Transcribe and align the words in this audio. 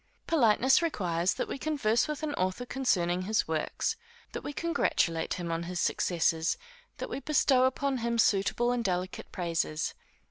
Politeness 0.25 0.81
requires 0.81 1.35
that 1.35 1.47
we 1.47 1.59
converse 1.59 2.07
with 2.07 2.23
an 2.23 2.33
author 2.33 2.65
concerning 2.65 3.21
his 3.21 3.47
works; 3.47 3.97
that 4.31 4.41
we 4.41 4.51
congratulate 4.51 5.35
him 5.35 5.51
on 5.51 5.61
his 5.69 5.79
success; 5.79 6.57
that 6.97 7.07
we 7.07 7.19
bestow 7.19 7.65
upon 7.65 7.99
him 7.99 8.17
suitable 8.17 8.71
and 8.71 8.83
delicate 8.83 9.31
praises. 9.31 9.93